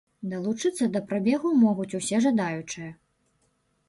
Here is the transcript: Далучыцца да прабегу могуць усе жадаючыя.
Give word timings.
Далучыцца 0.29 0.85
да 0.95 1.01
прабегу 1.11 1.51
могуць 1.65 1.93
усе 1.99 2.21
жадаючыя. 2.27 2.89